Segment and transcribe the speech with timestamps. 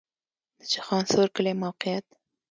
[0.59, 2.05] د چخانسور کلی موقعیت